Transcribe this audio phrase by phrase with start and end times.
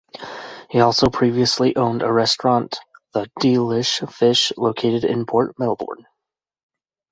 [0.71, 2.79] He also previously owned a restaurant,
[3.13, 6.07] the "D'lish Fish" located in Port Melbourne.